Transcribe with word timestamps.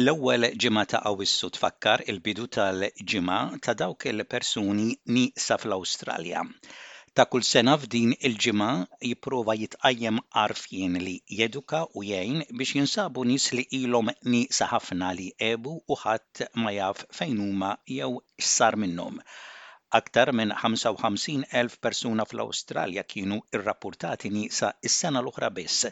L-ewwel 0.00 0.44
ġimgħa 0.62 0.82
ta' 0.90 0.98
Awwissu 1.08 1.48
tfakkar 1.54 2.02
il-bidu 2.12 2.44
tal-ġimgħa 2.56 3.40
ta' 3.66 3.72
dawk 3.80 4.06
il-persuni 4.12 4.86
nieqsa 5.16 5.58
fl-Awstralja. 5.64 6.44
Ta' 7.18 7.26
kull 7.34 7.44
sena 7.48 7.74
f'din 7.82 8.14
il-ġimgħa 8.28 8.70
jipprova 9.10 9.56
jitqajjem 9.64 10.20
arfien 10.46 10.96
li 11.04 11.16
jeduka 11.42 11.80
u 11.90 12.04
jgħin 12.06 12.40
biex 12.62 12.76
jinsabu 12.78 13.26
nies 13.32 13.50
li 13.58 13.66
ilhom 13.82 14.08
nieqsa 14.36 14.70
ħafna 14.72 15.10
li 15.20 15.28
ebu 15.52 15.76
u 15.82 16.00
ħadd 16.06 16.46
ma 16.64 16.72
jaf 16.78 17.04
fejn 17.20 17.44
huma 17.48 17.74
jew 17.98 18.10
x'sar 18.46 18.80
minnhom. 18.86 19.20
Aktar 19.98 20.30
minn 20.38 20.52
55,000 20.58 21.74
persuna 21.86 22.24
fl-Awstralja 22.28 23.02
kienu 23.14 23.36
irrapportati 23.58 24.30
nisa 24.36 24.70
is-sena 24.88 25.20
l-oħra 25.24 25.50
biss. 25.58 25.90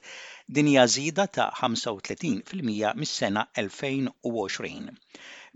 Din 0.59 0.71
hija 0.71 0.85
żieda 0.95 1.27
ta' 1.39 1.49
35% 1.59 2.95
mis-sena 3.03 3.43
2020. 3.65 4.95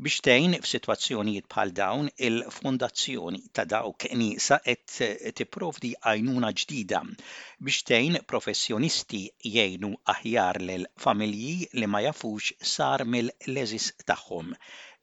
Biex 0.09 0.19
tgħin 0.27 0.59
f'sitwazzjonijiet 0.67 1.49
bħal 1.55 1.73
dawn, 1.81 2.13
il-Fondazzjoni 2.29 3.41
ta' 3.61 3.65
dawk 3.75 4.11
nieqsa 4.25 4.61
qed 4.69 5.33
tipprovdi 5.41 5.95
għajnuna 6.03 6.53
ġdida 6.65 7.03
biex 7.09 7.85
tgħin 7.93 8.21
professjonisti 8.35 9.23
jgħinu 9.55 9.95
aħjar 10.17 10.61
lil 10.69 10.85
familji 11.07 11.77
li 11.81 11.89
ma 11.95 12.05
jafux 12.11 12.53
sar 12.77 13.09
mill-leżis 13.17 13.91
tagħhom. 14.13 14.53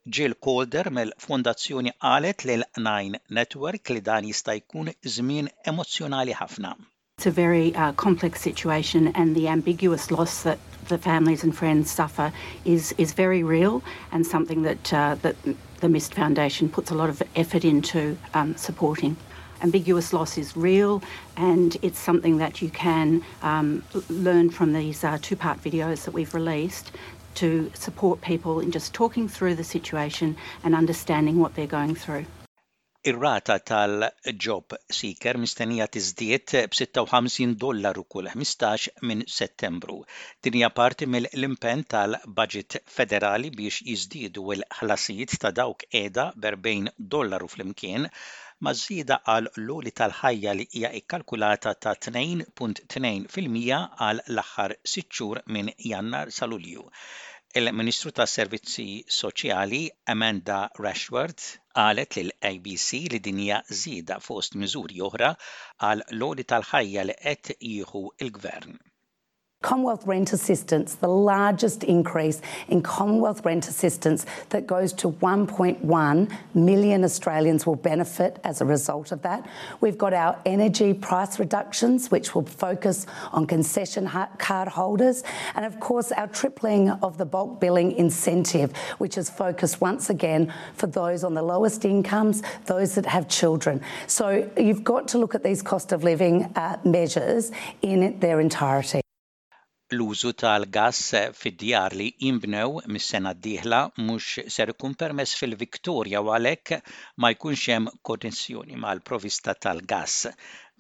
Jill 0.10 0.34
Calder 0.34 0.90
mill-Fondazzjoni 0.90 1.92
qalet 2.02 2.44
lil 2.44 2.64
Nine 2.80 3.18
Network 3.30 3.88
li 3.92 4.00
dan 4.00 4.24
jista' 4.26 4.56
jkun 4.60 4.90
żmien 5.06 5.48
emozzjonali 5.68 6.34
ħafna. 6.34 6.72
It's 7.20 7.28
a 7.28 7.38
very 7.46 7.76
uh, 7.76 7.92
complex 7.94 8.42
situation, 8.42 9.10
and 9.14 9.36
the 9.36 9.48
ambiguous 9.48 10.10
loss 10.10 10.42
that 10.42 10.58
the 10.88 10.98
families 10.98 11.44
and 11.44 11.56
friends 11.56 11.92
suffer 11.92 12.34
is 12.66 12.96
is 12.98 13.14
very 13.14 13.44
real 13.44 13.84
and 14.12 14.26
something 14.26 14.64
that 14.64 14.92
uh, 14.92 15.16
that 15.22 15.36
the 15.82 15.88
Mist 15.98 16.16
Foundation 16.16 16.68
puts 16.68 16.90
a 16.90 16.96
lot 16.96 17.10
of 17.12 17.22
effort 17.36 17.64
into 17.64 18.18
um, 18.34 18.56
supporting. 18.56 19.18
Ambiguous 19.62 20.14
loss 20.14 20.36
is 20.36 20.58
real, 20.58 21.02
and 21.38 21.78
it's 21.84 22.00
something 22.00 22.38
that 22.40 22.60
you 22.64 22.72
can 22.72 23.22
um, 23.44 23.84
learn 24.10 24.50
from 24.50 24.74
these 24.74 25.04
uh, 25.04 25.20
two-part 25.22 25.62
videos 25.62 26.06
that 26.06 26.14
we've 26.18 26.34
released 26.34 26.90
to 27.36 27.72
support 27.74 28.22
people 28.22 28.60
in 28.60 28.72
just 28.72 28.94
talking 28.94 29.28
through 29.28 29.56
the 29.56 29.64
situation 29.64 30.38
and 30.64 30.76
understanding 30.76 31.40
what 31.40 31.56
they're 31.56 31.76
going 31.80 31.96
through. 31.96 32.26
Ir-rata 33.10 33.56
tal-job 33.66 34.74
seeker 34.98 35.32
mistennija 35.44 35.88
tiżdiet 35.96 36.52
b-56 36.74 37.56
dollaru 37.64 38.04
kull 38.16 38.28
15 38.36 38.92
minn 39.12 39.24
Settembru. 39.38 39.96
Din 40.44 40.54
hija 40.60 40.70
parti 40.82 41.06
mill 41.14 41.30
impent 41.48 41.88
tal-budget 41.96 42.78
federali 42.98 43.50
biex 43.58 43.82
jiżdiedu 43.90 44.46
l-ħlasijiet 44.60 45.34
ta' 45.46 45.54
dawk 45.62 45.88
qiegħda 45.96 46.28
b'40 46.46 46.94
dollaru 47.18 47.50
flimkien 47.56 48.08
mażida 48.66 49.16
għal 49.32 49.48
l-oli 49.60 49.92
tal-ħajja 50.00 50.52
li 50.58 50.66
hija 50.80 50.90
ikkalkulata 50.98 51.72
ta' 51.86 51.94
2.2% 52.08 53.26
għal 54.08 54.22
l-aħħar 54.24 54.76
6 54.94 55.08
xhur 55.16 55.42
minn 55.56 55.72
Jannar 55.92 56.34
Salulju. 56.36 56.84
Il-Ministru 57.62 58.12
tas 58.20 58.36
Servizzi 58.40 58.86
Soċjali 59.18 59.82
Amanda 60.16 60.60
Rashworth 60.88 61.48
qalet 61.80 62.20
lil 62.20 62.32
abc 62.52 62.88
li 63.16 63.22
dinja 63.30 63.60
żieda 63.82 64.20
fost 64.30 64.60
miżuri 64.66 65.04
oħra 65.10 65.34
għal 65.90 66.06
l-oli 66.20 66.48
tal-ħajja 66.54 67.10
li 67.10 67.18
qed 67.26 67.58
jieħu 67.72 68.06
il-gvern. 68.28 68.82
Commonwealth 69.62 70.08
rent 70.08 70.34
assistance, 70.34 70.96
the 70.96 71.08
largest 71.08 71.84
increase 71.84 72.42
in 72.70 72.82
Commonwealth 72.82 73.46
rent 73.46 73.68
assistance 73.68 74.26
that 74.50 74.66
goes 74.66 74.92
to 74.94 75.12
1.1 75.12 76.32
million 76.56 77.04
Australians 77.04 77.68
will 77.68 77.76
benefit 77.76 78.40
as 78.44 78.62
a 78.62 78.66
result 78.66 79.12
of 79.12 79.22
that. 79.22 79.48
We've 79.80 80.00
got 80.00 80.14
our 80.16 80.40
energy 80.48 80.96
price 80.96 81.38
reductions, 81.38 82.10
which 82.10 82.34
will 82.34 82.46
focus 82.46 83.06
on 83.34 83.46
concession 83.46 84.10
card 84.40 84.68
holders, 84.68 85.24
and 85.54 85.64
of 85.64 85.80
course, 85.80 86.12
our 86.12 86.28
tripling 86.28 86.90
of 86.90 87.20
the 87.20 87.26
bulk 87.26 87.60
billing 87.62 87.92
incentive, 87.94 88.76
which 88.98 89.16
is 89.16 89.30
focused 89.30 89.80
once 89.80 90.10
again 90.10 90.52
for 90.74 90.88
those 90.88 91.24
on 91.24 91.36
the 91.36 91.42
lowest 91.44 91.86
incomes, 91.86 92.42
those 92.66 92.96
that 92.96 93.06
have 93.06 93.28
children. 93.28 93.80
So 94.08 94.50
you've 94.58 94.84
got 94.84 95.08
to 95.10 95.20
look 95.20 95.36
at 95.36 95.44
these 95.44 95.62
cost 95.62 95.92
of 95.92 96.04
living 96.04 96.46
uh, 96.56 96.78
measures 96.84 97.52
in 97.84 98.20
their 98.20 98.40
entirety. 98.40 99.02
L-użu 99.96 100.30
tal-gass 100.42 101.00
fid-djar 101.38 101.94
li 102.00 102.06
jimbnew 102.26 102.78
mis-sena 102.96 103.32
d-dieħla 103.38 103.80
mhux 104.06 104.28
ser 104.56 104.70
ikun 104.74 104.94
permess 105.02 105.34
fil-Viktorja 105.40 106.22
u 106.24 106.30
għalhekk 106.36 106.78
ma 107.24 107.32
jkunx 107.34 107.64
hemm 107.74 107.90
konnessjoni 108.10 108.78
mal-provista 108.86 109.56
tal-gass 109.66 110.30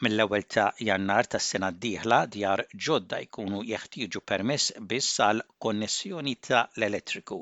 mill-ewwel 0.07 0.45
ta' 0.55 0.69
Jannar 0.89 1.27
tas-sena 1.33 1.73
d-dieħla 1.75 2.21
djar 2.37 2.63
ġodda 2.87 3.19
jkunu 3.27 3.65
jeħtieġu 3.73 4.23
permess 4.33 4.71
biss 4.93 5.19
għal 5.27 5.43
konnessjoni 5.67 6.37
ta' 6.47 6.63
l-elettriku. 6.77 7.41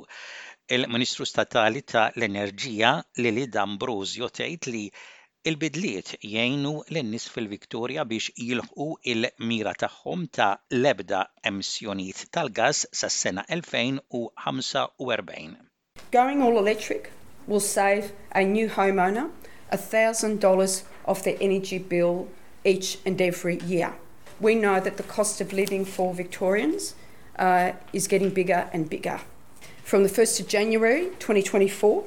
Il-Ministru 0.80 1.30
Statali 1.34 1.86
ta' 1.94 2.08
l-Enerġija 2.18 2.96
Lili 3.22 3.46
D'Ambrosio 3.58 4.34
tgħid 4.40 4.74
li 4.78 4.86
Il-bidliet 5.48 6.18
jgħinu 6.20 6.72
lin-nies 6.92 7.30
fil-Viktorja 7.32 8.04
biex 8.04 8.34
jilħqu 8.44 8.88
il-mira 9.12 9.72
tagħhom 9.80 10.26
ta' 10.36 10.58
l 10.76 10.88
emissjonijiet 11.50 12.26
tal-gass 12.36 12.86
sas-sena 12.92 13.46
2045. 13.48 15.56
Going 16.12 16.42
all 16.42 16.58
electric 16.58 17.10
will 17.48 17.62
save 17.62 18.12
a 18.36 18.44
new 18.44 18.68
homeowner 18.68 19.30
a 19.72 19.78
thousand 19.78 20.42
dollars 20.42 20.84
of 21.06 21.24
their 21.24 21.38
energy 21.40 21.78
bill 21.78 22.28
each 22.66 22.98
and 23.06 23.22
every 23.22 23.62
year. 23.64 23.94
We 24.42 24.56
know 24.56 24.82
that 24.82 24.98
the 24.98 25.04
cost 25.04 25.40
of 25.40 25.54
living 25.54 25.86
for 25.86 26.14
Victorians 26.14 26.96
uh, 27.38 27.72
is 27.94 28.10
getting 28.10 28.32
bigger 28.32 28.70
and 28.74 28.90
bigger. 28.90 29.22
From 29.86 30.04
the 30.04 30.10
1st 30.10 30.42
of 30.42 30.48
January 30.50 31.06
2024, 31.20 32.04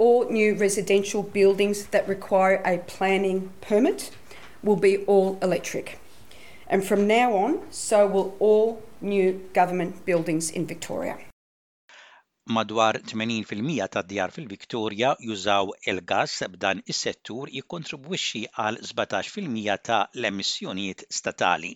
all 0.00 0.24
new 0.36 0.54
residential 0.54 1.22
buildings 1.22 1.80
that 1.94 2.08
require 2.08 2.60
a 2.72 2.78
planning 2.92 3.40
permit 3.68 4.10
will 4.62 4.80
be 4.88 4.92
all 5.14 5.38
electric. 5.42 5.98
And 6.68 6.82
from 6.90 7.06
now 7.06 7.34
on, 7.36 7.58
so 7.70 8.06
will 8.06 8.34
all 8.40 8.82
new 9.02 9.26
government 9.58 10.04
buildings 10.06 10.50
in 10.50 10.66
Victoria. 10.74 11.16
Madwar 12.56 12.88
80% 12.98 13.88
ta' 13.96 14.02
djar 14.12 14.28
fil 14.36 14.46
viktoria 14.54 15.10
jużaw 15.28 15.66
il-gas 15.92 16.32
b'dan 16.54 16.80
is-settur 16.92 17.52
jikkontribwixxi 17.58 18.42
għal 18.64 18.78
17% 18.86 19.84
ta' 19.90 20.00
l-emissjonijiet 20.20 21.04
statali. 21.18 21.74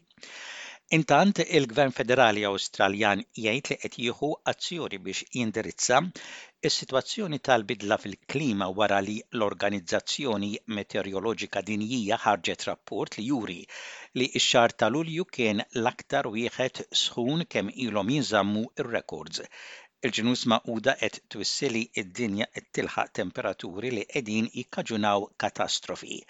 Intant, 0.95 1.39
il-Gvern 1.59 1.93
Federali 1.97 2.43
Awstraljan 2.49 3.23
jgħid 3.45 3.71
li 3.73 3.77
qed 3.85 3.95
jieħu 4.03 4.29
azzjoni 4.51 4.99
biex 5.07 5.25
jindirizza 5.39 5.99
Is-sitwazzjoni 6.69 7.41
tal-bidla 7.49 7.97
fil-klima 8.03 8.69
wara 8.81 9.01
li 9.07 9.17
l-Organizzazzjoni 9.39 10.51
Meteoroloġika 10.77 11.65
Dinjija 11.71 12.21
ħarġet 12.29 12.67
rapport 12.69 13.19
li 13.19 13.25
juri 13.33 13.59
li 14.21 14.29
x-xar 14.37 14.77
tal-ulju 14.85 15.27
kien 15.39 15.65
l-aktar 15.81 16.31
wieħed 16.37 16.85
sħun 17.03 17.43
kemm 17.57 17.75
ilhom 17.87 18.15
jinżammu 18.17 18.65
ir-records. 18.83 19.47
Il-ġnus 20.05 20.47
maquda 20.55 20.95
qed 21.03 21.23
twissili 21.33 21.89
id-dinja 22.05 22.47
qed 22.55 22.71
tilħaq 22.79 23.15
temperaturi 23.23 23.97
li 23.99 24.07
qegħdin 24.15 24.53
jikkaġunaw 24.61 25.33
katastrofi. 25.45 26.23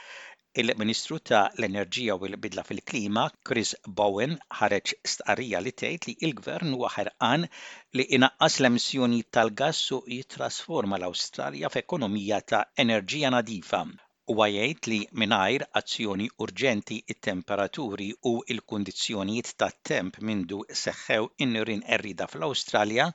Il-Ministru 0.62 1.16
ta' 1.28 1.38
l-Enerġija 1.60 2.14
u 2.22 2.26
l-Bidla 2.30 2.62
fil-Klima, 2.66 3.22
Chris 3.48 3.70
Bowen, 4.00 4.34
ħareġ 4.58 4.92
stqarrija 5.12 5.60
li 5.66 5.72
tgħid 5.80 6.04
li 6.08 6.14
l-Gvern 6.28 6.76
huwa 6.76 6.90
ħerqan 6.96 7.46
li 7.98 8.04
inaqqas 8.18 8.60
l-emissjoni 8.62 9.18
tal-gass 9.36 9.88
u 9.96 9.98
jitrasforma 10.16 11.00
l-Awstralja 11.00 11.72
f'ekonomija 11.74 12.38
ta' 12.52 12.60
enerġija 12.84 13.32
nadifa. 13.36 13.80
Huwa 14.30 14.48
jgħid 14.54 14.90
li 14.92 15.00
mingħajr 15.24 15.66
azzjoni 15.82 16.30
urġenti 16.46 17.00
it-temperaturi 17.14 18.08
u 18.34 18.36
l-kundizzjonijiet 18.58 19.52
tat-temp 19.64 20.22
mindu 20.30 20.60
seħħew 20.84 21.28
in-nirin 21.48 21.82
errida 21.98 22.30
fl-Awstralja 22.30 23.10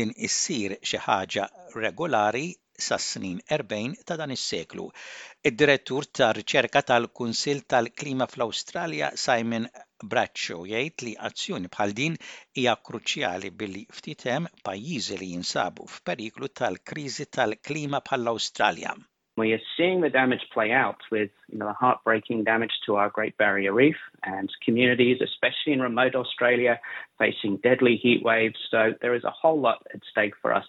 din 0.00 0.10
issir 0.30 0.74
xi 0.82 1.04
ħaġa 1.06 1.48
regolari 1.84 2.48
sas-snin 2.78 3.38
40 3.48 3.94
ta' 4.06 4.16
dan 4.18 4.30
is-seklu. 4.34 4.88
Id-direttur 5.46 6.06
ta' 6.16 6.32
riċerka 6.36 6.82
tal-Kunsill 6.82 7.62
tal-Klima 7.68 8.26
fl-Awstralja 8.30 9.12
Simon 9.14 9.66
Braccio. 10.04 10.64
jgħid 10.66 11.04
li 11.06 11.14
azzjoni 11.18 11.68
bħal 11.70 11.94
din 11.96 12.16
hija 12.56 12.74
kruċjali 12.76 13.50
billi 13.54 13.86
ftit 13.92 14.26
hemm 14.28 14.48
pajjiżi 14.66 15.18
li 15.20 15.30
jinsabu 15.36 15.86
f'periklu 15.96 16.48
tal-kriżi 16.52 17.26
tal-klima 17.30 18.00
bħall-Awstralja. 18.02 18.94
We 19.36 19.52
are 19.52 19.62
seeing 19.76 20.00
the 20.00 20.10
damage 20.10 20.46
play 20.52 20.70
out 20.70 21.00
with 21.10 21.32
you 21.50 21.58
know, 21.58 21.66
the 21.66 21.72
heartbreaking 21.72 22.44
damage 22.44 22.70
to 22.86 22.94
our 22.94 23.08
Great 23.10 23.36
Barrier 23.36 23.72
Reef 23.72 23.96
and 24.22 24.48
communities, 24.64 25.20
especially 25.20 25.72
in 25.72 25.80
remote 25.82 26.14
Australia, 26.14 26.78
facing 27.18 27.56
deadly 27.56 27.96
heat 28.00 28.22
waves. 28.22 28.60
So 28.70 28.92
there 29.00 29.12
is 29.16 29.24
a 29.24 29.32
whole 29.32 29.60
lot 29.60 29.84
at 29.92 30.02
stake 30.12 30.34
for 30.40 30.54
us. 30.54 30.68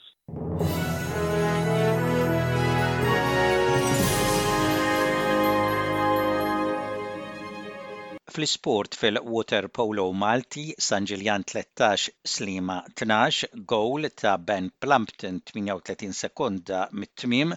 Fl-isport 8.36 8.96
fil-water 9.00 9.68
polo 9.78 10.04
Malti, 10.22 10.64
San 10.88 11.06
Ġiljan 11.08 11.46
13, 11.48 12.10
Slima 12.32 12.76
12, 13.00 13.48
gowl 13.74 14.10
ta' 14.22 14.34
Ben 14.50 14.68
Plumpton 14.84 15.38
38 15.52 16.10
sekonda 16.18 16.82
mit-tmim, 17.04 17.54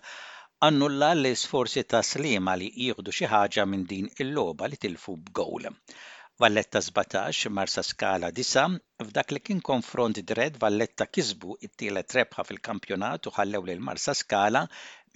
annulla 0.69 1.09
l-isforzi 1.17 1.83
ta' 1.91 2.05
Slima 2.13 2.55
li 2.63 2.69
jieħdu 2.85 3.17
xi 3.19 3.27
ħaġa 3.35 3.67
minn 3.73 3.89
din 3.91 4.07
il-logħba 4.27 4.71
li 4.71 4.79
tilfu 4.87 5.17
b'gowl. 5.25 5.67
Valletta 6.39 6.79
17, 6.87 7.51
Marsa 7.59 7.83
Skala 7.83 8.31
9, 8.31 8.79
f'dak 9.03 9.35
li 9.35 9.43
kien 9.43 9.65
konfront 9.73 10.23
dred 10.31 10.61
Valletta 10.63 11.11
kisbu 11.11 11.57
it-tielet 11.67 12.19
rebħa 12.21 12.47
fil-kampjonat 12.47 13.27
u 13.27 13.35
ħallew 13.41 13.67
lil 13.73 13.83
Marsa 13.91 14.15
Skala 14.15 14.63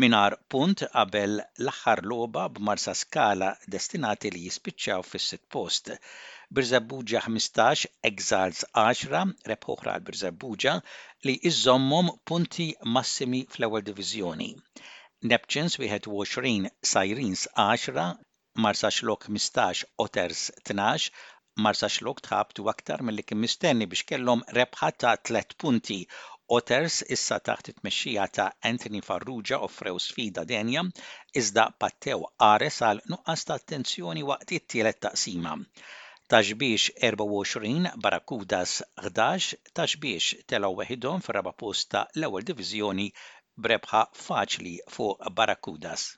minar 0.00 0.36
punt 0.50 0.82
qabel 0.92 1.34
l-aħħar 1.64 2.00
logħba 2.10 2.44
b'marsa 2.58 2.92
skala 3.00 3.48
destinati 3.74 4.30
li 4.32 4.42
jispiċċaw 4.46 5.04
fis 5.08 5.26
sit 5.32 5.42
post. 5.56 5.90
Birżabbuġa 6.52 7.22
15, 7.26 7.86
Exals 8.10 8.62
10, 8.76 9.34
rebħoħra 9.52 9.94
l 9.98 10.04
Birżabbuġa 10.08 10.74
li 11.28 11.34
iżommhom 11.50 12.12
punti 12.28 12.68
massimi 12.96 13.42
fl-ewwel 13.52 13.84
divizjoni. 13.90 14.50
Neptunes 15.32 15.78
21, 15.80 16.68
Sirens 16.92 17.46
10, 17.54 18.20
Marsa 18.58 18.90
Xlok 18.92 19.28
15, 19.30 19.84
Otters 20.04 20.50
12, 20.68 21.12
Marsa 21.62 21.88
Xlok 21.92 22.22
tħabtu 22.26 22.64
aktar 22.72 23.02
mill-li 23.04 23.22
kien 23.28 23.40
mistenni 23.40 23.84
biex 23.88 24.06
kellhom 24.08 24.40
rebħata 24.56 25.14
tlet 25.22 25.50
3 25.58 25.60
punti 25.62 25.98
Otters 26.52 26.96
issa 27.14 27.36
taħt 27.48 27.70
it-tmexxija 27.70 28.24
ta' 28.38 28.46
Anthony 28.70 28.98
Farrugia 29.06 29.58
offrew 29.66 29.96
sfida 30.06 30.42
denja 30.50 30.82
iżda 31.40 31.64
pattew 31.84 32.26
Ares 32.48 32.76
għal 32.88 33.00
nuqqas 33.14 33.46
ta' 33.48 33.56
attenzjoni 33.60 34.26
waqt 34.30 34.52
it-tielet 34.58 35.00
taqsima. 35.06 35.54
Taxbiex 36.34 36.90
24 37.10 37.92
Barakudas 38.06 38.76
11 39.00 39.62
taxbiex 39.80 40.44
telaw 40.52 40.74
waħidhom 40.82 41.24
fir-raba 41.26 41.54
posta 41.64 42.04
l-ewwel 42.18 42.44
diviżjoni 42.52 43.08
brebħa 43.68 44.04
faċli 44.26 44.76
fuq 44.98 45.32
Barracudas. 45.40 46.12